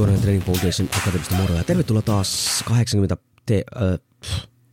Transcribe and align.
Korhonen 0.00 0.22
Training 0.22 0.44
Foundation 0.44 0.88
Akatemista 0.98 1.34
moro 1.34 1.54
ja 1.54 1.64
tervetuloa 1.64 2.02
taas 2.02 2.62
80 2.68 3.16
T, 3.46 3.50
äh, 3.50 3.98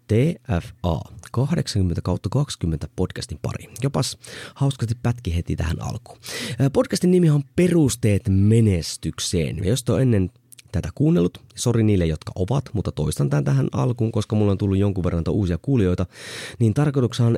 TFA 0.07 1.01
80 1.31 2.01
kautta 2.01 2.29
20 2.29 2.87
podcastin 2.95 3.39
pari. 3.41 3.69
Jopas 3.83 4.17
hauskasti 4.55 4.95
pätki 5.03 5.35
heti 5.35 5.55
tähän 5.55 5.81
alkuun. 5.81 6.17
Podcastin 6.73 7.11
nimi 7.11 7.29
on 7.29 7.43
Perusteet 7.55 8.23
menestykseen. 8.29 9.57
Ja 9.57 9.69
jos 9.69 9.83
on 9.89 10.01
ennen 10.01 10.29
tätä 10.71 10.89
kuunnellut. 10.95 11.41
Sori 11.55 11.83
niille, 11.83 12.05
jotka 12.05 12.31
ovat, 12.35 12.69
mutta 12.73 12.91
toistan 12.91 13.29
tämän 13.29 13.43
tähän 13.43 13.67
alkuun, 13.71 14.11
koska 14.11 14.35
mulla 14.35 14.51
on 14.51 14.57
tullut 14.57 14.77
jonkun 14.77 15.03
verran 15.03 15.23
uusia 15.29 15.57
kuulijoita. 15.61 16.05
Niin 16.59 16.73
tarkoituksena 16.73 17.27
on 17.27 17.37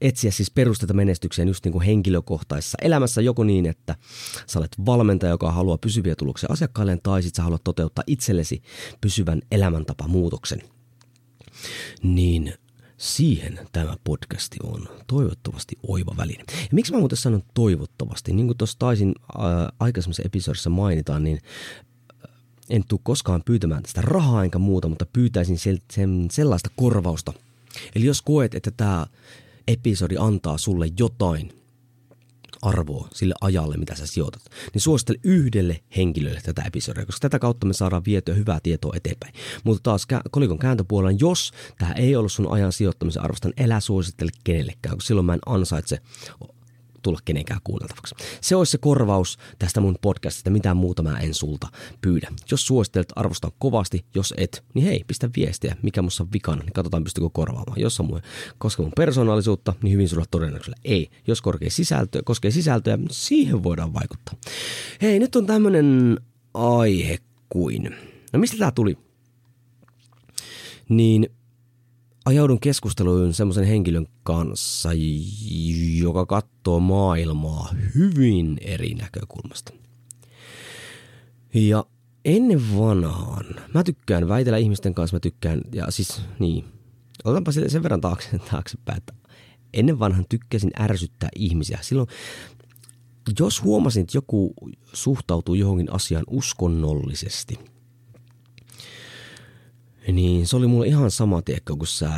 etsiä 0.00 0.30
siis 0.30 0.50
perusteita 0.50 0.94
menestykseen 0.94 1.48
just 1.48 1.64
niin 1.64 1.72
kuin 1.72 1.84
henkilökohtaisessa 1.84 2.78
elämässä, 2.82 3.20
joko 3.20 3.44
niin, 3.44 3.66
että 3.66 3.94
sä 4.46 4.58
olet 4.58 4.76
valmentaja, 4.86 5.30
joka 5.30 5.52
haluaa 5.52 5.78
pysyviä 5.78 6.14
tuloksia 6.16 6.48
asiakkailleen, 6.52 7.00
tai 7.02 7.22
sitten 7.22 7.36
sä 7.36 7.42
haluat 7.42 7.64
toteuttaa 7.64 8.04
itsellesi 8.06 8.62
pysyvän 9.00 9.42
elämäntapamuutoksen. 9.50 10.62
Niin 12.02 12.54
Siihen 12.96 13.60
tämä 13.72 13.96
podcasti 14.04 14.56
on 14.62 14.88
toivottavasti 15.06 15.76
oiva 15.88 16.16
väline. 16.16 16.44
Ja 16.48 16.68
miksi 16.72 16.92
mä 16.92 16.98
muuten 16.98 17.18
sanon 17.18 17.42
toivottavasti? 17.54 18.32
Niin 18.32 18.46
kuin 18.46 18.58
tuossa 18.58 18.78
taisin 18.78 19.14
äh, 19.18 19.44
aikaisemmassa 19.80 20.22
episodissa 20.26 20.70
mainitaan, 20.70 21.24
niin 21.24 21.40
en 22.70 22.84
tule 22.88 23.00
koskaan 23.02 23.42
pyytämään 23.44 23.82
tästä 23.82 24.00
rahaa 24.00 24.44
enkä 24.44 24.58
muuta, 24.58 24.88
mutta 24.88 25.06
pyytäisin 25.12 25.58
sen, 25.58 26.28
sellaista 26.30 26.70
korvausta. 26.76 27.32
Eli 27.94 28.04
jos 28.04 28.22
koet, 28.22 28.54
että 28.54 28.70
tämä 28.70 29.06
episodi 29.68 30.14
antaa 30.18 30.58
sulle 30.58 30.88
jotain 30.98 31.52
arvoa 32.62 33.08
sille 33.14 33.34
ajalle, 33.40 33.76
mitä 33.76 33.94
sä 33.94 34.06
sijoitat, 34.06 34.42
niin 34.74 34.82
suosittele 34.82 35.18
yhdelle 35.22 35.80
henkilölle 35.96 36.40
tätä 36.42 36.62
episodia, 36.62 37.06
koska 37.06 37.20
tätä 37.20 37.38
kautta 37.38 37.66
me 37.66 37.72
saadaan 37.72 38.04
vietyä 38.04 38.34
hyvää 38.34 38.60
tietoa 38.62 38.92
eteenpäin. 38.96 39.34
Mutta 39.64 39.82
taas 39.82 40.06
kolikon 40.30 40.58
kääntöpuolella, 40.58 41.18
jos 41.20 41.52
tämä 41.78 41.92
ei 41.92 42.16
ollut 42.16 42.32
sun 42.32 42.52
ajan 42.52 42.72
sijoittamisen 42.72 43.22
arvostan, 43.22 43.52
elä 43.56 43.80
suosittele 43.80 44.30
kenellekään, 44.44 44.96
koska 44.96 45.06
silloin 45.06 45.26
mä 45.26 45.34
en 45.34 45.40
ansaitse 45.46 45.98
tulla 47.06 47.18
kenenkään 47.24 47.60
kuunneltavaksi. 47.64 48.14
Se 48.40 48.56
olisi 48.56 48.70
se 48.70 48.78
korvaus 48.78 49.38
tästä 49.58 49.80
mun 49.80 49.98
podcastista, 50.02 50.50
mitään 50.50 50.76
muuta 50.76 51.02
mä 51.02 51.18
en 51.18 51.34
sulta 51.34 51.68
pyydä. 52.00 52.28
Jos 52.50 52.66
suosittelet, 52.66 53.12
arvostan 53.16 53.50
kovasti. 53.58 54.04
Jos 54.14 54.34
et, 54.36 54.64
niin 54.74 54.86
hei, 54.86 55.04
pistä 55.06 55.30
viestiä, 55.36 55.76
mikä 55.82 56.02
musta 56.02 56.22
on 56.22 56.32
vikana, 56.32 56.62
niin 56.62 56.72
katsotaan 56.72 57.04
pystykö 57.04 57.28
korvaamaan. 57.32 57.80
Jos 57.80 58.00
on 58.00 58.06
mun, 58.06 58.20
koskee 58.58 58.84
mun 58.84 58.92
persoonallisuutta, 58.96 59.74
niin 59.82 59.92
hyvin 59.92 60.08
sulla 60.08 60.24
todennäköisellä 60.30 60.76
ei. 60.84 61.10
Jos 61.26 61.42
korkee 61.42 61.70
sisältöä, 61.70 62.22
koskee 62.24 62.50
sisältöä, 62.50 62.96
niin 62.96 63.08
siihen 63.10 63.62
voidaan 63.62 63.94
vaikuttaa. 63.94 64.34
Hei, 65.02 65.18
nyt 65.18 65.36
on 65.36 65.46
tämmönen 65.46 66.20
aihe 66.54 67.18
kuin. 67.48 67.96
No 68.32 68.38
mistä 68.38 68.56
tää 68.58 68.70
tuli? 68.70 68.98
Niin 70.88 71.30
ajaudun 72.26 72.60
keskusteluun 72.60 73.34
semmoisen 73.34 73.64
henkilön 73.64 74.06
kanssa, 74.22 74.88
joka 76.00 76.26
katsoo 76.26 76.80
maailmaa 76.80 77.74
hyvin 77.94 78.58
eri 78.60 78.94
näkökulmasta. 78.94 79.72
Ja 81.54 81.84
ennen 82.24 82.78
vanhaan, 82.78 83.46
mä 83.74 83.84
tykkään 83.84 84.28
väitellä 84.28 84.58
ihmisten 84.58 84.94
kanssa, 84.94 85.16
mä 85.16 85.20
tykkään, 85.20 85.60
ja 85.72 85.90
siis 85.90 86.22
niin, 86.38 86.64
otetaanpa 87.24 87.52
sen 87.52 87.82
verran 87.82 88.00
taakse, 88.00 88.38
taaksepäin, 88.38 88.98
että 88.98 89.14
ennen 89.74 89.98
vanhan 89.98 90.24
tykkäsin 90.28 90.70
ärsyttää 90.80 91.28
ihmisiä. 91.36 91.78
Silloin, 91.82 92.08
jos 93.40 93.62
huomasin, 93.62 94.00
että 94.00 94.16
joku 94.16 94.54
suhtautuu 94.92 95.54
johonkin 95.54 95.92
asiaan 95.92 96.24
uskonnollisesti– 96.26 97.58
niin 100.12 100.46
se 100.46 100.56
oli 100.56 100.66
mulle 100.66 100.86
ihan 100.86 101.10
sama, 101.10 101.42
tiekko, 101.42 101.76
kun 101.76 101.86
sä 101.86 102.10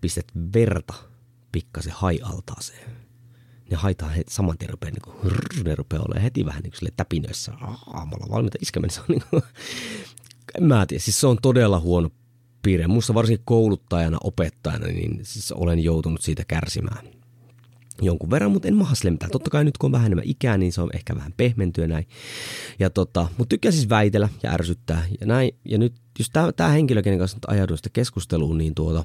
pistät 0.00 0.26
verta 0.54 0.94
pikkasen 1.52 1.92
haialtaaseen. 1.92 2.90
Ne 3.70 3.76
haitaa 3.76 4.08
heti 4.08 4.34
saman 4.34 4.58
tien 4.58 4.70
rupeaa, 4.70 4.90
niin 4.90 5.02
kuin, 5.02 5.32
ne 5.64 5.74
rupeaa 5.74 6.02
olemaan 6.02 6.22
heti 6.22 6.46
vähän 6.46 6.62
niin 6.62 6.72
kuin 6.80 6.92
täpinöissä. 6.96 7.52
Aamulla 7.86 8.26
valmiita 8.30 8.58
iskemään. 8.62 8.90
Se 8.94 9.00
on 9.00 9.06
niin 9.08 9.22
kuin, 9.30 9.42
en 10.58 10.64
mä 10.64 10.86
tiedä, 10.86 11.02
siis 11.02 11.20
se 11.20 11.26
on 11.26 11.38
todella 11.42 11.80
huono 11.80 12.10
piirre. 12.62 12.86
Musta 12.86 13.14
varsinkin 13.14 13.44
kouluttajana, 13.44 14.18
opettajana, 14.24 14.86
niin 14.86 15.20
siis 15.22 15.52
olen 15.52 15.78
joutunut 15.78 16.22
siitä 16.22 16.44
kärsimään 16.48 17.08
jonkun 18.02 18.30
verran, 18.30 18.50
mutta 18.50 18.68
en 18.68 18.76
mahasle 18.76 19.10
mitään. 19.10 19.30
Totta 19.30 19.50
kai 19.50 19.64
nyt 19.64 19.78
kun 19.78 19.88
on 19.88 19.92
vähän 19.92 20.06
enemmän 20.06 20.28
ikää, 20.28 20.58
niin 20.58 20.72
se 20.72 20.80
on 20.80 20.90
ehkä 20.94 21.14
vähän 21.14 21.32
pehmentyä 21.36 21.86
näin. 21.86 22.08
Ja 22.78 22.90
tota, 22.90 23.28
mutta 23.38 23.48
tykkää 23.48 23.72
siis 23.72 23.88
väitellä 23.88 24.28
ja 24.42 24.52
ärsyttää 24.52 25.06
ja 25.20 25.26
näin. 25.26 25.50
Ja 25.64 25.78
nyt 25.78 25.94
just 26.18 26.32
tämä 26.56 26.68
henkilö, 26.68 27.02
kenen 27.02 27.18
kanssa 27.18 27.38
nyt 27.52 27.70
sitä 27.76 27.90
keskusteluun, 27.92 28.58
niin 28.58 28.74
tuota, 28.74 29.04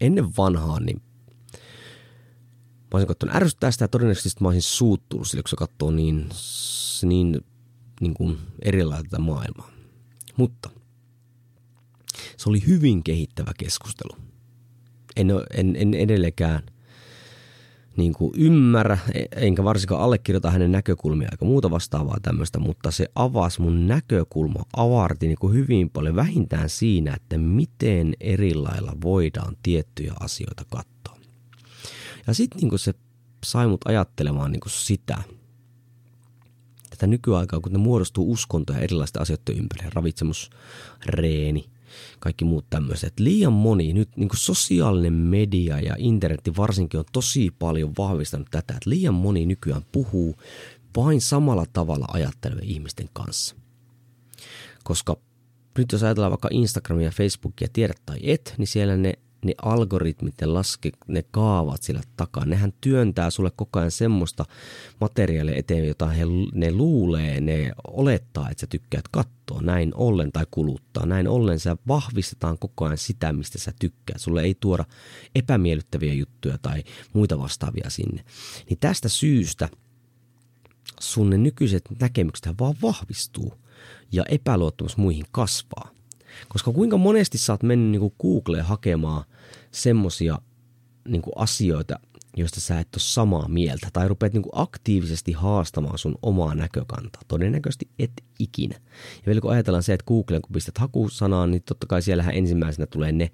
ennen 0.00 0.36
vanhaa, 0.36 0.80
niin 0.80 1.02
mä 2.82 2.90
olisin 2.92 3.08
katsonut 3.08 3.36
ärsyttää 3.36 3.70
sitä 3.70 3.84
ja 3.84 3.88
todennäköisesti 3.88 4.42
mä 4.42 4.48
olisin 4.48 4.62
suuttunut 4.62 5.28
sille, 5.28 5.42
kun 5.42 5.50
se 5.50 5.56
katsoo 5.56 5.90
niin, 5.90 6.28
niin, 7.02 7.40
niin 8.00 8.14
kuin 8.14 8.38
erilaista 8.62 9.04
tätä 9.10 9.22
maailmaa. 9.22 9.70
Mutta 10.36 10.70
se 12.36 12.48
oli 12.48 12.66
hyvin 12.66 13.04
kehittävä 13.04 13.52
keskustelu. 13.58 14.16
En, 15.16 15.30
en, 15.54 15.76
en 15.76 15.94
edelleenkään 15.94 16.62
niin 17.96 18.12
kuin 18.12 18.32
ymmärrä, 18.36 18.98
e, 19.14 19.24
enkä 19.36 19.64
varsinkaan 19.64 20.02
allekirjoita 20.02 20.50
hänen 20.50 20.72
näkökulmia 20.72 21.28
aika 21.32 21.44
muuta 21.44 21.70
vastaavaa 21.70 22.18
tämmöistä, 22.22 22.58
mutta 22.58 22.90
se 22.90 23.06
avasi 23.14 23.62
mun 23.62 23.86
näkökulma, 23.86 24.64
avarti 24.76 25.26
niin 25.26 25.38
kuin 25.40 25.54
hyvin 25.54 25.90
paljon 25.90 26.16
vähintään 26.16 26.68
siinä, 26.68 27.14
että 27.14 27.38
miten 27.38 28.14
eri 28.20 28.54
lailla 28.54 28.92
voidaan 29.02 29.56
tiettyjä 29.62 30.14
asioita 30.20 30.64
katsoa. 30.70 31.16
Ja 32.26 32.34
sitten 32.34 32.60
niin 32.60 32.78
se 32.78 32.94
sai 33.44 33.68
mut 33.68 33.80
ajattelemaan 33.84 34.52
niin 34.52 34.60
kuin 34.60 34.72
sitä, 34.72 35.22
tätä 36.90 37.06
nykyaikaa, 37.06 37.60
kun 37.60 37.72
ne 37.72 37.78
muodostuu 37.78 38.32
uskontoja 38.32 38.78
erilaisten 38.78 39.22
asioiden 39.22 39.58
ympärille, 39.58 39.90
ravitsemus, 39.94 40.50
reeni, 41.06 41.71
kaikki 42.18 42.44
muut 42.44 42.70
tämmöiset. 42.70 43.20
Liian 43.20 43.52
moni, 43.52 43.92
nyt 43.92 44.16
niin 44.16 44.28
kuin 44.28 44.38
sosiaalinen 44.38 45.12
media 45.12 45.80
ja 45.80 45.94
internetti 45.98 46.56
varsinkin 46.56 47.00
on 47.00 47.06
tosi 47.12 47.50
paljon 47.58 47.92
vahvistanut 47.98 48.48
tätä, 48.50 48.74
että 48.74 48.90
liian 48.90 49.14
moni 49.14 49.46
nykyään 49.46 49.82
puhuu 49.92 50.36
vain 50.96 51.20
samalla 51.20 51.64
tavalla 51.72 52.06
ajattelevien 52.12 52.68
ihmisten 52.68 53.08
kanssa. 53.12 53.56
Koska 54.84 55.16
nyt 55.78 55.92
jos 55.92 56.02
ajatellaan 56.02 56.30
vaikka 56.30 56.48
Instagramia 56.52 57.10
Facebookia, 57.10 57.68
tiedät 57.72 58.02
tai 58.06 58.18
et, 58.22 58.54
niin 58.58 58.66
siellä 58.66 58.96
ne 58.96 59.12
ne 59.44 59.54
algoritmit, 59.62 60.34
ne 60.40 60.46
laske, 60.46 60.90
ne 61.08 61.24
kaavat 61.30 61.82
sillä 61.82 62.00
takaa, 62.16 62.44
nehän 62.44 62.72
työntää 62.80 63.30
sulle 63.30 63.50
koko 63.56 63.78
ajan 63.78 63.90
semmoista 63.90 64.44
materiaalia 65.00 65.56
eteen, 65.56 65.88
jota 65.88 66.06
he, 66.06 66.22
ne 66.54 66.72
luulee, 66.72 67.40
ne 67.40 67.72
olettaa, 67.86 68.50
että 68.50 68.60
sä 68.60 68.66
tykkäät 68.66 69.08
katsoa 69.08 69.62
näin 69.62 69.92
ollen 69.94 70.32
tai 70.32 70.46
kuluttaa. 70.50 71.06
Näin 71.06 71.28
ollen 71.28 71.60
sä 71.60 71.76
vahvistetaan 71.88 72.58
koko 72.58 72.84
ajan 72.84 72.98
sitä, 72.98 73.32
mistä 73.32 73.58
sä 73.58 73.72
tykkäät. 73.80 74.20
Sulle 74.20 74.42
ei 74.42 74.54
tuoda 74.60 74.84
epämiellyttäviä 75.34 76.12
juttuja 76.12 76.58
tai 76.58 76.84
muita 77.12 77.38
vastaavia 77.38 77.90
sinne. 77.90 78.24
Niin 78.68 78.78
tästä 78.80 79.08
syystä 79.08 79.68
sun 81.00 81.30
ne 81.30 81.38
nykyiset 81.38 81.84
näkemykset 82.00 82.54
vaan 82.60 82.74
vahvistuu 82.82 83.54
ja 84.12 84.24
epäluottamus 84.28 84.96
muihin 84.96 85.24
kasvaa. 85.30 85.90
Koska 86.48 86.72
kuinka 86.72 86.96
monesti 86.96 87.38
sä 87.38 87.52
oot 87.52 87.62
mennyt 87.62 88.00
niin 88.00 88.12
Googleen 88.22 88.64
hakemaan 88.64 89.24
semmosia 89.70 90.38
niin 91.08 91.22
asioita, 91.36 92.00
joista 92.36 92.60
sä 92.60 92.80
et 92.80 92.94
ole 92.94 93.00
samaa 93.00 93.48
mieltä 93.48 93.88
tai 93.92 94.08
rupeat 94.08 94.32
niin 94.32 94.44
aktiivisesti 94.52 95.32
haastamaan 95.32 95.98
sun 95.98 96.18
omaa 96.22 96.54
näkökantaa. 96.54 97.22
Todennäköisesti 97.28 97.88
et 97.98 98.12
ikinä. 98.38 98.74
Ja 99.16 99.26
vielä 99.26 99.40
kun 99.40 99.50
ajatellaan 99.50 99.82
se, 99.82 99.92
että 99.92 100.06
Googleen 100.06 100.42
kun 100.42 100.52
pistät 100.52 100.78
hakusanaan, 100.78 101.50
niin 101.50 101.62
totta 101.62 101.86
kai 101.86 102.02
siellähän 102.02 102.34
ensimmäisenä 102.34 102.86
tulee 102.86 103.12
ne, 103.12 103.30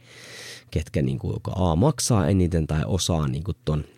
ketkä 0.71 1.03
niin 1.03 1.19
kuin, 1.19 1.35
joka 1.35 1.53
A 1.57 1.77
maksaa 1.77 2.29
eniten 2.29 2.67
tai 2.67 2.83
osaa 2.87 3.29
niin 3.29 3.45
kuin 3.45 3.57
ton– 3.65 3.85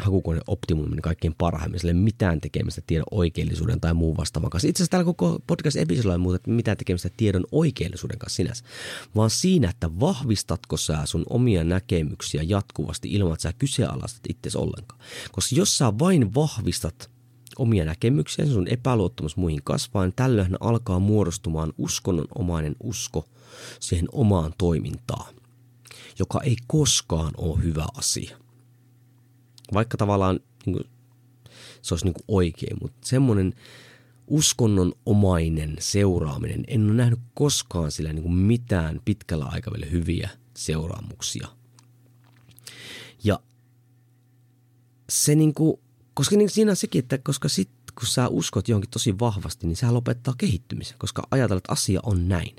hakukone 0.00 0.40
optimumin 0.46 1.02
kaikkein 1.02 1.34
parhaimmin. 1.38 1.80
Sillä 1.80 1.90
ei 1.90 1.94
mitään 1.94 2.40
tekemistä 2.40 2.82
tiedon 2.86 3.06
oikeellisuuden 3.10 3.80
tai 3.80 3.94
muun 3.94 4.16
vastaavan 4.16 4.50
kanssa. 4.50 4.68
Itse 4.68 4.78
asiassa 4.78 4.90
täällä 4.90 5.04
koko 5.04 5.38
podcast-episodilla 5.46 6.14
ei 6.14 6.18
muuta 6.18 6.38
mitään 6.46 6.76
tekemistä 6.76 7.10
tiedon 7.16 7.44
oikeellisuuden 7.52 8.18
kanssa 8.18 8.36
sinänsä, 8.36 8.64
vaan 9.16 9.30
siinä, 9.30 9.70
että 9.70 10.00
vahvistatko 10.00 10.76
sä 10.76 10.98
sun 11.04 11.24
omia 11.30 11.64
näkemyksiä 11.64 12.42
jatkuvasti 12.42 13.08
ilman, 13.12 13.32
että 13.32 13.42
sä 13.42 13.52
kyseenalaistat 13.52 14.22
itse 14.28 14.58
ollenkaan. 14.58 15.00
Koska 15.32 15.56
jos 15.56 15.78
sä 15.78 15.98
vain 15.98 16.34
vahvistat 16.34 17.10
omia 17.58 17.84
näkemyksiä, 17.84 18.46
sun 18.46 18.68
epäluottamus 18.68 19.36
muihin 19.36 19.60
kasvaa, 19.64 20.04
niin 20.04 20.12
tällöin 20.16 20.56
alkaa 20.60 20.98
muodostumaan 20.98 21.72
uskonnonomainen 21.78 22.76
usko 22.82 23.28
siihen 23.80 24.08
omaan 24.12 24.54
toimintaan, 24.58 25.34
joka 26.18 26.40
ei 26.40 26.56
koskaan 26.66 27.32
ole 27.36 27.62
hyvä 27.62 27.86
asia 27.94 28.45
vaikka 29.74 29.96
tavallaan 29.96 30.40
niin 30.66 30.76
kuin, 30.76 30.90
se 31.82 31.94
olisi 31.94 32.04
niin 32.04 32.14
kuin 32.14 32.24
oikein, 32.28 32.76
mutta 32.82 33.08
semmoinen 33.08 33.54
uskonnonomainen 34.26 35.76
seuraaminen, 35.78 36.64
en 36.66 36.86
ole 36.86 36.94
nähnyt 36.94 37.20
koskaan 37.34 37.92
sillä 37.92 38.12
niin 38.12 38.22
kuin 38.22 38.34
mitään 38.34 39.00
pitkällä 39.04 39.44
aikavälillä 39.44 39.90
hyviä 39.90 40.30
seuraamuksia. 40.56 41.48
Ja 43.24 43.40
se 45.08 45.34
niin 45.34 45.54
kuin, 45.54 45.80
koska 46.14 46.36
niin 46.36 46.50
siinä 46.50 46.70
on 46.72 46.76
sekin, 46.76 46.98
että 46.98 47.18
koska 47.18 47.48
sit 47.48 47.70
kun 47.98 48.08
sä 48.08 48.28
uskot 48.28 48.68
johonkin 48.68 48.90
tosi 48.90 49.18
vahvasti, 49.18 49.66
niin 49.66 49.76
sehän 49.76 49.94
lopettaa 49.94 50.34
kehittymisen, 50.38 50.98
koska 50.98 51.22
ajatellaan, 51.30 51.58
että 51.58 51.72
asia 51.72 52.00
on 52.02 52.28
näin. 52.28 52.56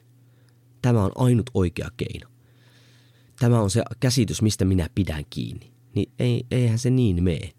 Tämä 0.81 1.03
on 1.03 1.11
ainut 1.15 1.49
oikea 1.53 1.89
keino. 1.97 2.29
Tämä 3.39 3.61
on 3.61 3.69
se 3.69 3.83
käsitys, 3.99 4.41
mistä 4.41 4.65
minä 4.65 4.89
pidän 4.95 5.25
kiinni 5.29 5.76
niin 5.97 6.11
ei, 6.19 6.45
eihän 6.51 6.79
se 6.79 6.89
niin 6.89 7.23
mene. 7.23 7.53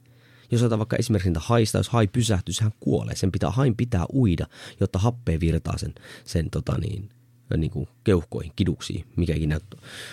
Jos 0.50 0.62
otetaan 0.62 0.79
vaikka 0.79 0.96
esimerkiksi 0.96 1.29
niitä 1.29 1.40
haista, 1.40 1.79
jos 1.79 1.88
hai 1.88 2.06
pysähtyy, 2.06 2.55
sehän 2.55 2.73
kuolee. 2.81 3.17
Sen 3.17 3.32
pitää, 3.32 3.50
hain 3.50 3.76
pitää 3.76 4.06
uida, 4.14 4.46
jotta 4.81 4.99
happea 4.99 5.40
virtaa 5.40 5.79
sen, 5.79 5.94
sen 6.25 6.50
tota 6.50 6.79
niin, 6.79 7.08
niin 7.56 7.70
kuin 7.70 7.88
keuhkoihin, 8.05 8.52
kiduksiin, 8.56 9.05
mikä 9.17 9.35
ikinä 9.35 9.61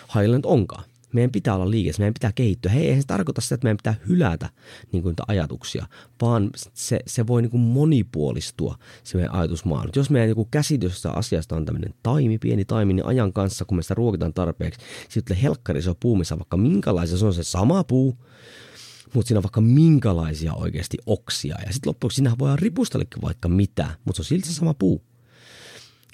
hailla 0.08 0.36
nyt 0.36 0.46
onkaan. 0.46 0.84
Meidän 1.16 1.32
pitää 1.32 1.56
olla 1.56 1.72
liikkeessä, 1.72 2.00
meidän 2.00 2.14
pitää 2.14 2.32
kehittyä. 2.32 2.72
Hei, 2.72 2.88
eihän 2.88 3.02
se 3.02 3.08
tarkoita 3.08 3.42
sitä, 3.42 3.56
että 3.56 3.66
meidän 3.66 3.78
pitää 3.78 3.96
hylätä 4.08 4.50
niin 4.92 5.04
kuin, 5.04 5.16
ajatuksia, 5.28 5.86
vaan 6.22 6.50
se, 6.74 7.00
se 7.08 7.28
voi 7.28 7.42
niin 7.42 7.50
kuin 7.52 7.62
monipuolistua 7.62 8.76
se 9.04 9.18
meidän 9.18 9.34
ajatusmaailma. 9.34 9.92
Jos 9.96 10.10
meidän 10.10 10.36
niin 10.36 10.48
käsitys 10.52 11.06
asiasta 11.06 11.56
on 11.56 11.66
tämmöinen 11.66 11.94
taimi, 12.04 12.38
pieni 12.38 12.66
taimi, 12.66 12.94
niin 12.94 13.06
ajan 13.06 13.34
kanssa, 13.34 13.66
kun 13.66 13.78
me 13.78 13.82
sitä 13.82 13.94
ruokitaan 13.94 14.34
tarpeeksi, 14.34 14.80
sitten 15.10 15.38
helkkari 15.38 15.82
se 15.82 15.90
on 15.90 15.96
puumissa 16.00 16.38
vaikka 16.38 16.58
minkälaisia, 16.58 17.18
se 17.18 17.26
on 17.26 17.34
se 17.34 17.44
sama 17.44 17.84
puu, 17.84 18.18
mutta 19.14 19.28
siinä 19.28 19.40
on 19.40 19.44
vaikka 19.44 19.62
minkälaisia 19.62 20.54
oikeasti 20.54 20.98
oksia. 21.06 21.56
Ja 21.66 21.74
sitten 21.74 21.90
loppuksi 21.90 22.16
siinä 22.16 22.36
voi 22.40 22.56
ripustellekin 22.56 23.22
vaikka 23.22 23.50
mitä, 23.50 23.88
mutta 24.06 24.18
se 24.18 24.22
on 24.22 24.26
silti 24.26 24.48
se 24.48 24.54
sama 24.54 24.74
puu. 24.74 25.02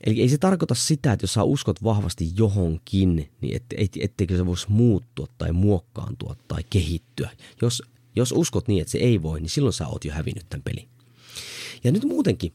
Eli 0.06 0.22
ei 0.22 0.30
se 0.30 0.38
tarkoita 0.38 0.76
sitä, 0.76 1.14
että 1.14 1.24
jos 1.24 1.34
sä 1.34 1.44
uskot 1.44 1.84
vahvasti 1.84 2.32
johonkin, 2.36 3.32
niin 3.42 3.56
ette, 3.56 3.76
et, 3.80 3.92
etteikö 4.00 4.38
se 4.38 4.46
voisi 4.46 4.66
muuttua 4.70 5.28
tai 5.38 5.52
muokkaantua 5.52 6.36
tai 6.48 6.64
kehittyä. 6.70 7.30
Jos, 7.62 7.84
jos 8.16 8.32
uskot 8.32 8.68
niin, 8.68 8.82
että 8.82 8.92
se 8.92 8.98
ei 8.98 9.22
voi, 9.22 9.40
niin 9.40 9.50
silloin 9.50 9.74
sä 9.74 9.88
oot 9.88 10.06
jo 10.06 10.14
hävinnyt 10.14 10.46
tämän 10.50 10.64
pelin. 10.64 10.90
Ja 11.84 11.92
nyt 11.92 12.06
muutenkin, 12.06 12.54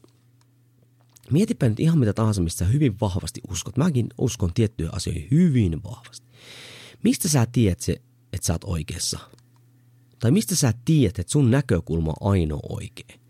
mietipä 1.31 1.69
nyt 1.69 1.79
ihan 1.79 1.99
mitä 1.99 2.13
tahansa, 2.13 2.41
mistä 2.41 2.59
sä 2.59 2.71
hyvin 2.71 2.99
vahvasti 3.01 3.41
uskot. 3.49 3.77
Mäkin 3.77 4.07
uskon 4.17 4.53
tiettyihin 4.53 4.95
asioihin 4.95 5.27
hyvin 5.31 5.83
vahvasti. 5.83 6.27
Mistä 7.03 7.29
sä 7.29 7.47
tiedät 7.51 7.79
se, 7.79 7.91
että 8.33 8.47
sä 8.47 8.53
oot 8.53 8.63
oikeassa? 8.63 9.19
Tai 10.19 10.31
mistä 10.31 10.55
sä 10.55 10.73
tiedät, 10.85 11.19
että 11.19 11.31
sun 11.31 11.51
näkökulma 11.51 12.13
on 12.19 12.31
ainoa 12.31 12.59
oikea? 12.69 13.26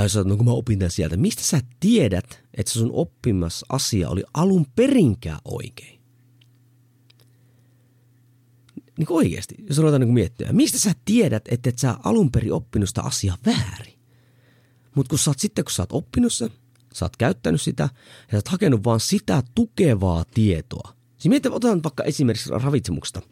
Tai 0.00 0.10
sä 0.10 0.24
no 0.24 0.36
kun 0.36 0.44
mä 0.46 0.52
opin 0.52 0.78
tämän 0.78 0.90
sieltä. 0.90 1.16
Mistä 1.16 1.42
sä 1.42 1.60
tiedät, 1.80 2.44
että 2.54 2.72
se 2.72 2.78
sun 2.78 2.90
oppimas 2.92 3.64
asia 3.68 4.08
oli 4.08 4.24
alun 4.34 4.66
perinkään 4.76 5.38
oikein? 5.44 6.00
Niin 8.98 9.06
kuin 9.06 9.16
oikeasti, 9.16 9.54
jos 9.68 9.78
ruvetaan 9.78 10.00
niin 10.00 10.14
miettiä. 10.14 10.52
Mistä 10.52 10.78
sä 10.78 10.92
tiedät, 11.04 11.44
että 11.48 11.70
et 11.70 11.78
sä 11.78 11.96
alun 12.04 12.30
perin 12.30 12.52
oppinut 12.52 12.88
sitä 12.88 13.02
asiaa 13.02 13.38
väärin? 13.46 13.98
Mutta 14.94 15.10
kun 15.10 15.18
sä 15.18 15.30
oot 15.30 15.38
sitten, 15.38 15.64
kun 15.64 15.72
sä 15.72 15.82
oot 15.82 15.92
oppinut 15.92 16.32
sen, 16.32 16.50
sä 16.94 17.04
oot 17.04 17.16
käyttänyt 17.16 17.60
sitä 17.60 17.82
ja 17.82 18.30
sä 18.30 18.36
oot 18.36 18.48
hakenut 18.48 18.84
vaan 18.84 19.00
sitä 19.00 19.42
tukevaa 19.54 20.24
tietoa. 20.34 20.94
Siis 21.18 21.28
mietin, 21.28 21.52
otetaan 21.52 21.82
vaikka 21.82 22.04
esimerkiksi 22.04 22.50
ravitsemuksesta. 22.50 23.22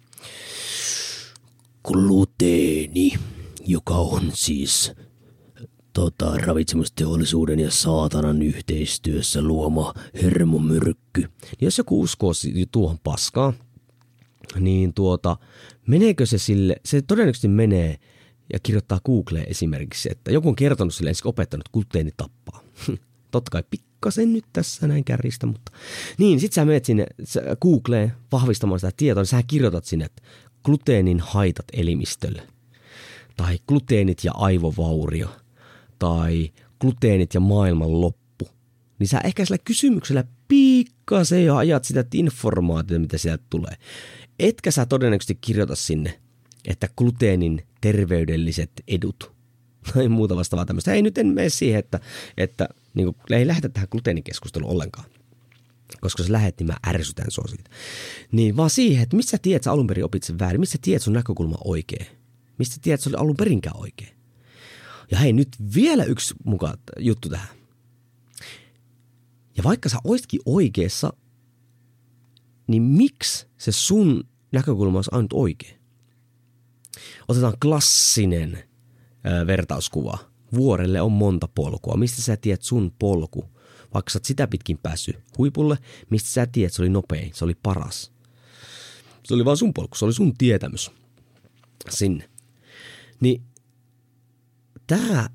Gluteeni, 1.85 3.13
joka 3.67 3.95
on 3.95 4.31
siis 4.35 4.93
tota, 5.99 6.37
ravitsemusteollisuuden 6.37 7.61
ja 7.61 7.71
saatanan 7.71 8.43
yhteistyössä 8.43 9.43
luoma 9.43 9.95
hermomyrkky. 10.23 11.29
Jos 11.61 11.79
joku 11.79 12.01
uskoo 12.01 12.33
tuohon 12.73 12.99
paskaan, 13.05 13.55
niin 14.61 14.95
tuota, 14.95 15.37
meneekö 15.87 16.27
se 16.27 16.39
sille, 16.39 16.77
se 16.85 17.03
todennäköisesti 17.03 17.49
menee 17.49 17.97
ja 18.53 18.59
kirjoittaa 18.63 19.01
Googleen 19.05 19.49
esimerkiksi, 19.49 20.09
että 20.13 20.33
joku 20.33 20.49
on 20.49 20.57
kertonut 20.57 20.95
sille 20.95 21.11
ensin 21.11 21.29
opettanut, 21.29 21.67
että 21.67 21.73
gluteeni 21.73 22.11
tappaa. 22.17 22.63
Totta 23.31 23.51
kai 23.51 23.63
pikkasen 23.71 24.33
nyt 24.33 24.45
tässä 24.53 24.87
näin 24.87 25.05
kärjistä, 25.05 25.47
mutta 25.47 25.73
niin, 26.19 26.41
sit 26.41 26.53
sä 26.53 26.65
menet 26.65 26.85
sinne 26.85 27.07
Googleen 27.61 28.13
vahvistamaan 28.33 28.81
sitä 28.81 28.93
tietoa, 28.97 29.21
niin 29.21 29.29
sä 29.29 29.43
kirjoitat 29.47 29.85
sinne, 29.85 30.05
että 30.05 30.23
gluteenin 30.65 31.21
haitat 31.21 31.67
elimistölle. 31.73 32.43
Tai 33.37 33.59
gluteenit 33.69 34.25
ja 34.25 34.33
aivovaurio– 34.35 35.29
tai 35.99 36.51
gluteenit 36.81 37.35
ja 37.35 37.41
maailman 37.41 38.01
loppu, 38.01 38.49
niin 38.99 39.09
sä 39.09 39.21
ehkä 39.25 39.45
sillä 39.45 39.59
kysymyksellä 39.59 40.25
pikkasen 40.49 41.45
jo 41.45 41.57
ajat 41.57 41.85
sitä 41.85 42.05
informaatiota, 42.15 43.01
mitä 43.01 43.19
sieltä 43.19 43.45
tulee. 43.51 43.75
Etkä 44.39 44.71
sä 44.71 44.87
todennäköisesti 44.87 45.39
kirjoita 45.41 45.77
sinne, 45.77 46.21
että 46.69 46.89
gluteenin 46.97 47.67
terveydelliset 47.81 48.71
edut 48.89 49.33
tai 49.95 50.09
muuta 50.09 50.37
vastaavaa 50.37 50.67
tämmöistä. 50.67 50.93
Ei 50.93 51.03
nyt 51.03 51.19
en 51.19 51.27
mene 51.27 51.49
siihen, 51.49 51.79
että, 51.79 52.01
että 52.37 52.69
niin 52.95 53.05
kuin, 53.05 53.17
ei 53.39 53.47
lähdetä 53.47 53.69
tähän 53.69 53.89
gluteenikeskusteluun 53.91 54.73
ollenkaan 54.73 55.11
koska 56.01 56.23
se 56.23 56.33
lähetti, 56.33 56.65
niin 56.65 56.75
mä 56.75 56.91
ärsytän 56.91 57.31
sua 57.31 57.45
siitä. 57.49 57.71
Niin 58.33 58.57
vaan 58.57 58.71
siihen, 58.71 59.03
että 59.03 59.17
missä 59.17 59.39
tiedät 59.39 59.63
sä 59.63 59.73
alun 59.73 59.87
perin 59.87 60.05
opit 60.05 60.23
sen 60.23 60.39
väärin, 60.39 60.61
missä 60.61 60.79
tiedät 60.83 61.03
sun 61.03 61.13
näkökulma 61.13 61.57
oikein, 61.65 62.07
mistä 62.59 62.77
tiedät 62.83 63.01
se 63.01 63.11
oli 63.11 63.17
alun 63.17 63.37
perinkään 63.37 63.77
oikein. 63.77 64.18
Ja 65.11 65.19
hei, 65.19 65.33
nyt 65.33 65.49
vielä 65.75 66.05
yksi 66.05 66.35
mukaan 66.45 66.79
juttu 66.99 67.29
tähän. 67.29 67.49
Ja 69.57 69.65
vaikka 69.65 69.89
sä 69.89 69.99
oisitkin 70.05 70.41
oikeassa, 70.47 71.13
niin 72.67 72.83
miksi 72.83 73.47
se 73.59 73.73
sun 73.73 74.25
näkökulma 74.53 74.99
olisi 74.99 75.11
ainut 75.13 75.33
oikein? 75.33 75.79
Otetaan 77.29 77.55
klassinen 77.63 78.59
ö, 79.27 79.47
vertauskuva. 79.47 80.19
Vuorelle 80.55 81.01
on 81.01 81.13
monta 81.13 81.49
polkua. 81.55 81.97
Mistä 81.97 82.23
sä 82.23 82.37
tiedät 82.37 82.63
sun 82.63 82.93
polku? 82.99 83.45
Vaikka 83.95 84.11
sä 84.11 84.17
oot 84.17 84.25
sitä 84.25 84.47
pitkin 84.47 84.79
päässyt 84.79 85.17
huipulle, 85.39 85.79
mistä 86.11 86.31
sä 86.31 86.47
tiedät, 86.47 86.73
se 86.73 86.83
oli 86.83 86.89
nopein, 86.89 87.31
se 87.35 87.45
oli 87.45 87.55
paras. 87.63 88.13
Se 89.25 89.35
oli 89.35 89.45
vaan 89.45 89.57
sun 89.57 89.75
polku, 89.75 89.97
se 89.97 90.05
oli 90.05 90.13
sun 90.13 90.35
tietämys 90.39 90.91
sinne. 91.89 92.31
Niin 93.21 93.43
tämä, 94.89 95.29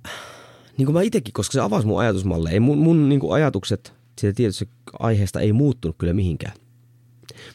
niin 0.78 0.86
kuin 0.86 0.94
mä 0.94 1.02
itsekin, 1.02 1.34
koska 1.34 1.54
se 1.54 1.62
avasi 1.62 1.88
mun 1.88 2.00
ajatusmalle, 2.00 2.50
ei 2.50 2.60
mun, 2.60 2.78
mun 2.78 3.10
niin 3.10 3.20
kuin 3.20 3.34
ajatukset 3.34 3.94
siitä 4.20 4.36
tietysti 4.36 4.70
aiheesta 5.00 5.40
ei 5.40 5.54
muuttunut 5.54 5.96
kyllä 5.98 6.14
mihinkään. 6.14 6.54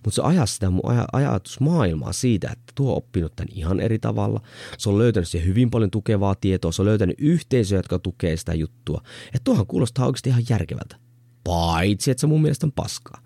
Mutta 0.04 0.14
se 0.14 0.22
ajaa 0.22 0.46
sitä 0.46 0.70
mun 0.70 0.84
aj- 0.84 1.08
ajatusmaailmaa 1.12 2.12
siitä, 2.12 2.50
että 2.52 2.72
tuo 2.74 2.90
on 2.90 2.96
oppinut 2.96 3.36
tämän 3.36 3.48
ihan 3.54 3.80
eri 3.80 3.98
tavalla. 3.98 4.40
Se 4.78 4.88
on 4.88 4.98
löytänyt 4.98 5.28
siihen 5.28 5.48
hyvin 5.48 5.70
paljon 5.70 5.90
tukevaa 5.90 6.34
tietoa. 6.34 6.72
Se 6.72 6.82
on 6.82 6.86
löytänyt 6.86 7.16
yhteisöjä, 7.18 7.78
jotka 7.78 7.98
tukee 7.98 8.36
sitä 8.36 8.54
juttua. 8.54 9.02
Että 9.26 9.40
tuohan 9.44 9.66
kuulostaa 9.66 10.06
oikeasti 10.06 10.30
ihan 10.30 10.44
järkevältä 10.50 11.07
paitsi 11.48 12.10
että 12.10 12.20
se 12.20 12.26
mun 12.26 12.42
mielestä 12.42 12.66
on 12.66 12.72
paskaa. 12.72 13.22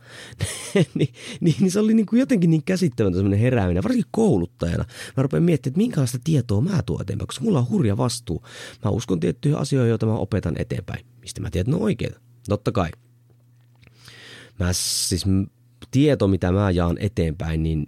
niin, 0.75 1.14
niin, 1.41 1.57
niin, 1.61 1.71
se 1.71 1.81
oli 1.81 1.95
niin 1.95 2.07
kuin 2.07 2.21
jotenkin 2.21 2.50
niin 2.50 2.62
käsittämätön 2.64 3.19
semmoinen 3.19 3.41
herääminen, 3.41 3.83
varsinkin 3.83 4.11
kouluttajana. 4.11 4.85
Mä 5.17 5.23
rupean 5.23 5.43
miettimään, 5.43 5.73
että 5.73 5.79
minkälaista 5.79 6.19
tietoa 6.25 6.61
mä 6.61 6.83
tuon 6.83 7.02
eteenpäin, 7.02 7.26
koska 7.26 7.45
mulla 7.45 7.59
on 7.59 7.69
hurja 7.71 7.97
vastuu. 7.97 8.45
Mä 8.85 8.91
uskon 8.91 9.21
tiettyihin 9.21 9.59
asioihin, 9.59 9.88
joita 9.88 10.07
mä 10.07 10.14
opetan 10.14 10.55
eteenpäin. 10.59 11.07
Mistä 11.21 11.41
mä 11.41 11.50
tiedän, 11.50 11.62
että 11.62 11.71
ne 11.71 11.76
on 11.76 11.83
oikeita? 11.83 12.21
Totta 12.49 12.73
kai. 12.73 12.91
Mä 14.59 14.73
siis 14.73 15.25
tieto, 15.91 16.29
mitä 16.29 16.52
mä 16.52 16.71
jaan 16.71 16.99
eteenpäin, 17.00 17.62
niin 17.62 17.87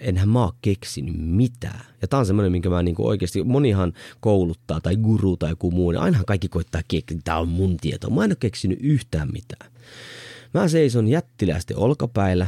enhän 0.00 0.28
mä 0.28 0.44
oo 0.44 0.52
keksinyt 0.62 1.14
mitään. 1.18 1.80
Ja 2.02 2.08
tää 2.08 2.18
on 2.18 2.26
semmoinen, 2.26 2.52
minkä 2.52 2.68
mä 2.68 2.82
niinku 2.82 3.06
oikeasti, 3.06 3.44
monihan 3.44 3.92
kouluttaa 4.20 4.80
tai 4.80 4.96
guru 4.96 5.36
tai 5.36 5.50
joku 5.50 5.70
muu, 5.70 5.90
niin 5.90 6.00
ainahan 6.00 6.26
kaikki 6.26 6.48
koittaa 6.48 6.80
keksiä, 6.88 7.18
tää 7.24 7.38
on 7.38 7.48
mun 7.48 7.76
tieto. 7.76 8.10
Mä 8.10 8.24
en 8.24 8.30
ole 8.30 8.36
keksinyt 8.40 8.78
yhtään 8.82 9.28
mitään. 9.32 9.72
Mä 10.54 10.68
seison 10.68 11.08
jättiläisesti 11.08 11.74
olkapäillä 11.74 12.46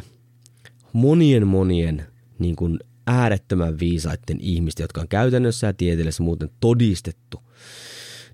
monien 0.92 1.46
monien 1.46 2.06
niin 2.38 2.56
kuin 2.56 2.78
äärettömän 3.06 3.78
viisaiden 3.78 4.40
ihmisten, 4.40 4.84
jotka 4.84 5.00
on 5.00 5.08
käytännössä 5.08 5.66
ja 5.66 5.72
tieteellisesti 5.72 6.22
muuten 6.22 6.50
todistettu 6.60 7.42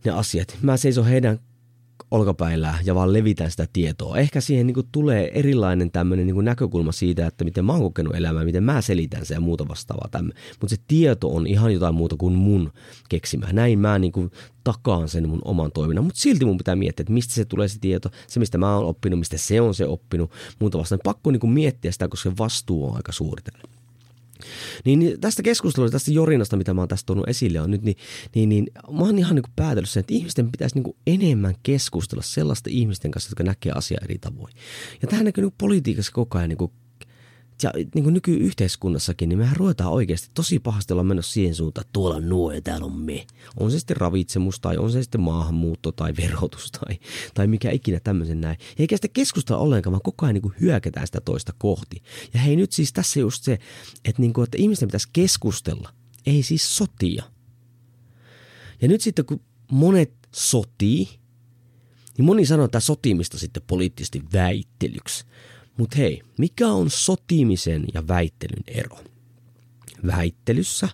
ne 0.05 0.11
asiat. 0.11 0.57
Mä 0.63 0.77
seison 0.77 1.07
heidän 1.07 1.39
olkapäillä 2.11 2.79
ja 2.85 2.95
vaan 2.95 3.13
levitän 3.13 3.51
sitä 3.51 3.67
tietoa. 3.73 4.17
Ehkä 4.17 4.41
siihen 4.41 4.67
niin 4.67 4.75
kuin 4.75 4.89
tulee 4.93 5.31
erilainen 5.39 5.91
tämmöinen 5.91 6.27
niin 6.27 6.35
kuin 6.35 6.45
näkökulma 6.45 6.93
siitä, 6.93 7.27
että 7.27 7.45
miten 7.45 7.65
mä 7.65 7.73
oon 7.73 7.83
kokenut 7.83 8.15
elämää, 8.15 8.45
miten 8.45 8.65
mä 8.65 8.81
selitän 8.81 9.27
sen 9.27 9.35
ja 9.35 9.41
muuta 9.41 9.69
vastaavaa. 9.69 10.23
Mutta 10.61 10.77
se 10.77 10.83
tieto 10.89 11.29
on 11.29 11.47
ihan 11.47 11.73
jotain 11.73 11.95
muuta 11.95 12.17
kuin 12.17 12.35
mun 12.35 12.73
keksimä. 13.09 13.53
Näin 13.53 13.79
mä 13.79 13.99
niin 13.99 14.13
kuin 14.13 14.31
takaan 14.65 15.09
sen 15.09 15.29
mun 15.29 15.43
oman 15.45 15.73
toiminnan, 15.73 16.05
mutta 16.05 16.21
silti 16.21 16.45
mun 16.45 16.59
pitää 16.59 16.77
miettiä, 16.77 17.03
että 17.03 17.13
mistä 17.13 17.35
se 17.35 17.45
tulee 17.45 17.69
se 17.69 17.79
tieto, 17.81 18.11
se 18.27 18.41
mistä 18.41 18.59
mä 18.59 18.77
oon 18.77 18.87
oppinut, 18.87 19.19
mistä 19.19 19.39
se 19.39 19.61
on 19.61 19.75
se 19.75 19.87
oppinut, 19.87 20.31
muuta 20.59 20.79
vastaan. 20.79 21.01
Pakko 21.05 21.31
niin 21.31 21.41
kuin 21.41 21.53
miettiä 21.53 21.93
sitä, 21.93 22.09
koska 22.09 22.31
se 22.31 22.37
vastuu 22.39 22.87
on 22.87 22.97
aika 22.97 23.13
suuri 23.13 23.43
tällä. 23.43 23.84
Niin, 24.85 24.99
niin 24.99 25.21
tästä 25.21 25.43
keskustelusta, 25.43 25.95
tästä 25.95 26.11
jorinasta, 26.11 26.57
mitä 26.57 26.75
mä 26.75 26.81
oon 26.81 26.89
tässä 26.89 27.07
tuonut 27.07 27.29
esille 27.29 27.61
on 27.61 27.71
nyt, 27.71 27.83
niin, 27.83 27.97
niin, 28.35 28.49
niin 28.49 28.67
mä 28.91 29.01
oon 29.01 29.19
ihan 29.19 29.35
niin 29.35 29.45
päätellyt 29.57 29.91
sen, 29.91 30.01
että 30.01 30.15
ihmisten 30.15 30.53
pitäisi 30.53 30.81
niin 30.81 30.97
enemmän 31.07 31.55
keskustella 31.63 32.23
sellaisten 32.23 32.73
ihmisten 32.73 33.11
kanssa, 33.11 33.31
jotka 33.31 33.45
näkee 33.45 33.73
asiaa 33.73 34.01
eri 34.05 34.19
tavoin. 34.19 34.55
Ja 35.03 35.09
tähän 35.09 35.25
näkyy 35.25 35.45
niin 35.45 35.55
politiikassa 35.59 36.13
koko 36.13 36.39
ajan 36.39 36.49
niin 36.49 36.71
ja 37.63 37.73
niin 37.95 38.05
kuin 38.05 38.15
nykyyhteiskunnassakin, 38.15 39.29
niin 39.29 39.39
mehän 39.39 39.57
ruvetaan 39.57 39.93
oikeasti 39.93 40.31
tosi 40.35 40.59
pahasti 40.59 40.93
olla 40.93 41.05
menossa 41.05 41.33
siihen 41.33 41.55
suuntaan, 41.55 41.83
että 41.83 41.93
tuolla 41.93 42.17
on 42.17 42.29
nuo 42.29 42.53
ja 42.53 42.63
täällä 42.63 42.87
on 42.87 42.97
me. 42.97 43.27
On 43.57 43.71
se 43.71 43.79
sitten 43.79 43.97
ravitsemus 43.97 44.61
tai 44.61 44.77
on 44.77 44.93
se 44.93 45.03
sitten 45.03 45.21
maahanmuutto 45.21 45.93
tai 45.93 46.13
verotus 46.17 46.73
tai, 46.73 46.99
tai 47.35 47.47
mikä 47.47 47.71
ikinä 47.71 48.01
tämmöisen 48.01 48.41
näin. 48.41 48.59
Eikä 48.79 48.97
sitä 48.97 49.09
keskustella 49.09 49.61
ollenkaan, 49.61 49.93
vaan 49.93 50.03
koko 50.03 50.27
ajan 50.27 50.35
niin 50.35 50.43
kuin 50.43 50.55
hyökätään 50.61 51.07
sitä 51.07 51.21
toista 51.21 51.53
kohti. 51.59 52.03
Ja 52.35 52.41
hei 52.41 52.57
nyt 52.57 52.73
siis 52.73 52.93
tässä 52.93 53.21
just 53.21 53.45
se, 53.45 53.59
että, 54.05 54.23
niin 54.23 54.33
kuin, 54.33 54.45
että 54.45 54.59
ihmisten 54.61 54.89
pitäisi 54.89 55.09
keskustella, 55.13 55.95
ei 56.27 56.43
siis 56.43 56.77
sotia. 56.77 57.25
Ja 58.83 58.89
nyt 58.89 59.01
sitten 59.01 59.25
kun 59.25 59.41
monet 59.71 60.13
sotii, 60.35 61.09
niin 62.19 62.25
moni 62.25 62.47
sanoo 62.47 62.69
tätä 62.69 62.81
sotimista 62.81 63.39
sitten 63.39 63.63
poliittisesti 63.67 64.23
väittelyksi. 64.33 65.25
Mutta 65.77 65.97
hei, 65.97 66.23
mikä 66.39 66.69
on 66.69 66.91
sotimisen 66.91 67.85
ja 67.95 68.09
väittelyn 68.09 68.65
ero? 68.67 68.99
Väittelyssä 70.07 70.89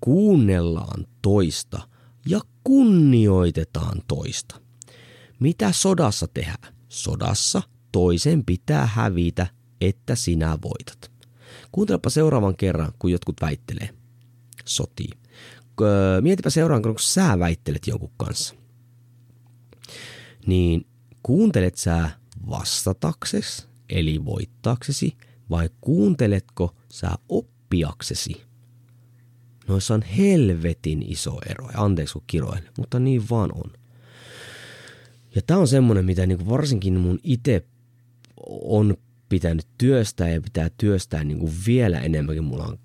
kuunnellaan 0.00 1.06
toista 1.22 1.88
ja 2.26 2.40
kunnioitetaan 2.64 4.02
toista. 4.08 4.60
Mitä 5.40 5.72
sodassa 5.72 6.26
tehdään? 6.34 6.74
Sodassa 6.88 7.62
toisen 7.92 8.44
pitää 8.44 8.86
hävitä, 8.86 9.46
että 9.80 10.14
sinä 10.14 10.58
voitat. 10.62 11.10
Kuuntelepa 11.72 12.10
seuraavan 12.10 12.56
kerran, 12.56 12.92
kun 12.98 13.12
jotkut 13.12 13.36
väittelee. 13.40 13.88
Sotii. 14.64 15.10
Mietipä 16.20 16.50
seuraavan 16.50 16.82
kerran, 16.82 16.94
kun 16.94 17.02
sä 17.02 17.38
väittelet 17.38 17.86
jonkun 17.86 18.12
kanssa. 18.16 18.54
Niin 20.46 20.86
kuuntelet 21.22 21.76
sä 21.76 22.10
vastataksesi 22.50 23.66
eli 23.88 24.24
voittaaksesi, 24.24 25.16
vai 25.50 25.70
kuunteletko 25.80 26.74
sä 26.92 27.10
oppiaksesi? 27.28 28.42
Noissa 29.68 29.94
on 29.94 30.02
helvetin 30.02 31.02
iso 31.02 31.38
ero, 31.50 31.68
anteeksi 31.74 32.12
kun 32.12 32.22
kiroin, 32.26 32.62
mutta 32.78 32.98
niin 32.98 33.22
vaan 33.30 33.50
on. 33.54 33.72
Ja 35.34 35.42
tämä 35.46 35.60
on 35.60 35.68
semmoinen, 35.68 36.04
mitä 36.04 36.26
niinku 36.26 36.48
varsinkin 36.48 37.00
mun 37.00 37.18
itse 37.22 37.64
on 38.62 38.96
pitänyt 39.28 39.66
työstää 39.78 40.28
ja 40.28 40.40
pitää 40.40 40.70
työstää 40.78 41.24
niinku 41.24 41.50
vielä 41.66 41.98
enemmänkin. 41.98 42.44
Mulla 42.44 42.64
on, 42.64 42.78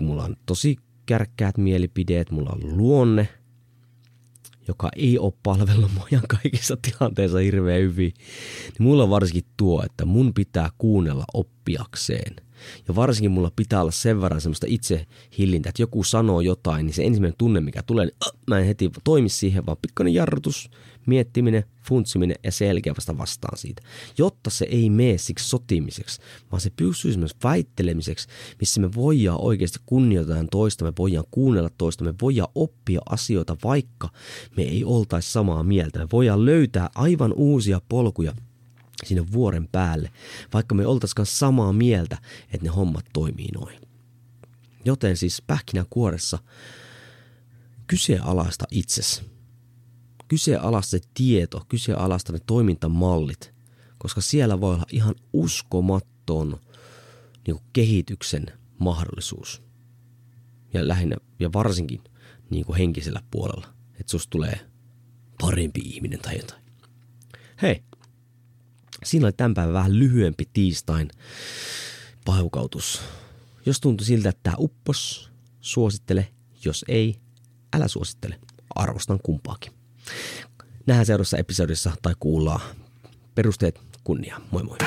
mulla 0.00 0.24
on 0.24 0.36
tosi 0.46 0.76
kärkkäät 1.06 1.58
mielipideet, 1.58 2.30
mulla 2.30 2.50
on 2.50 2.76
luonne– 2.76 3.28
joka 4.68 4.88
ei 4.96 5.18
ole 5.18 5.32
palvellut 5.42 5.90
mojan 5.94 6.26
kaikissa 6.42 6.76
tilanteissa 6.82 7.38
hirveän 7.38 7.80
hyvin, 7.80 8.12
niin 8.78 8.82
mulla 8.88 9.02
on 9.02 9.10
varsinkin 9.10 9.44
tuo, 9.56 9.82
että 9.84 10.04
mun 10.04 10.34
pitää 10.34 10.70
kuunnella 10.78 11.24
oppiakseen. 11.34 12.36
Ja 12.88 12.94
varsinkin 12.94 13.30
mulla 13.30 13.52
pitää 13.56 13.80
olla 13.80 13.90
sen 13.90 14.20
verran 14.20 14.40
semmoista 14.40 14.66
itse 14.68 15.06
hillintä, 15.38 15.68
että 15.68 15.82
joku 15.82 16.04
sanoo 16.04 16.40
jotain, 16.40 16.86
niin 16.86 16.94
se 16.94 17.04
ensimmäinen 17.04 17.38
tunne, 17.38 17.60
mikä 17.60 17.82
tulee, 17.82 18.04
niin 18.04 18.16
äh, 18.26 18.40
mä 18.46 18.58
en 18.58 18.66
heti 18.66 18.90
toimi 19.04 19.28
siihen, 19.28 19.66
vaan 19.66 19.76
pikkainen 19.82 20.14
jarrutus, 20.14 20.70
miettiminen, 21.06 21.64
funtsiminen 21.82 22.36
ja 22.44 22.52
selkeä 22.52 22.94
vasta 22.96 23.18
vastaan 23.18 23.58
siitä. 23.58 23.82
Jotta 24.18 24.50
se 24.50 24.66
ei 24.70 24.90
mene 24.90 25.18
siksi 25.18 25.48
sotimiseksi, 25.48 26.20
vaan 26.50 26.60
se 26.60 26.70
pysyy 26.76 27.16
myös 27.16 27.36
väittelemiseksi, 27.44 28.28
missä 28.60 28.80
me 28.80 28.94
voidaan 28.94 29.40
oikeasti 29.40 29.78
kunnioitetaan 29.86 30.48
toista, 30.50 30.84
me 30.84 30.92
voidaan 30.98 31.24
kuunnella 31.30 31.70
toista, 31.78 32.04
me 32.04 32.14
voidaan 32.22 32.48
oppia 32.54 33.00
asioita, 33.10 33.56
vaikka 33.64 34.08
me 34.56 34.62
ei 34.62 34.84
oltaisi 34.84 35.32
samaa 35.32 35.62
mieltä. 35.62 35.98
Me 35.98 36.06
voidaan 36.12 36.44
löytää 36.44 36.90
aivan 36.94 37.32
uusia 37.32 37.80
polkuja 37.88 38.32
sinne 39.04 39.32
vuoren 39.32 39.68
päälle, 39.68 40.12
vaikka 40.52 40.74
me 40.74 40.86
oltaisikaan 40.86 41.26
samaa 41.26 41.72
mieltä, 41.72 42.18
että 42.44 42.66
ne 42.66 42.68
hommat 42.68 43.04
toimii 43.12 43.48
noin. 43.54 43.80
Joten 44.84 45.16
siis 45.16 45.42
pähkinänkuoressa 45.46 46.38
kyseenalaista 47.86 48.64
itsesi 48.70 49.32
kyseenalaista 50.32 50.90
se 50.90 51.00
tieto, 51.14 51.62
kyseenalaista 51.68 52.32
ne 52.32 52.38
toimintamallit, 52.46 53.54
koska 53.98 54.20
siellä 54.20 54.60
voi 54.60 54.74
olla 54.74 54.86
ihan 54.92 55.14
uskomaton 55.32 56.60
niin 57.46 57.56
kuin 57.56 57.64
kehityksen 57.72 58.46
mahdollisuus. 58.78 59.62
Ja 60.74 60.88
lähinnä 60.88 61.16
ja 61.40 61.52
varsinkin 61.52 62.00
niin 62.50 62.64
kuin 62.64 62.78
henkisellä 62.78 63.22
puolella, 63.30 63.66
että 64.00 64.10
susta 64.10 64.30
tulee 64.30 64.60
parempi 65.40 65.80
ihminen 65.80 66.20
tai 66.20 66.36
jotain. 66.38 66.62
Hei, 67.62 67.82
siinä 69.04 69.26
oli 69.26 69.32
tämän 69.32 69.54
päivän 69.54 69.74
vähän 69.74 69.98
lyhyempi 69.98 70.48
tiistain 70.52 71.10
paukautus. 72.24 73.02
Jos 73.66 73.80
tuntui 73.80 74.06
siltä, 74.06 74.28
että 74.28 74.40
tämä 74.42 74.56
uppos, 74.58 75.30
suosittele. 75.60 76.28
Jos 76.64 76.84
ei, 76.88 77.16
älä 77.72 77.88
suosittele. 77.88 78.40
Arvostan 78.74 79.18
kumpaakin. 79.22 79.72
Nähdään 80.86 81.06
seuraavassa 81.06 81.36
episodissa 81.36 81.92
tai 82.02 82.14
kuullaan. 82.20 82.60
Perusteet 83.34 83.80
kunnia. 84.04 84.40
Moi 84.50 84.62
moi. 84.62 84.78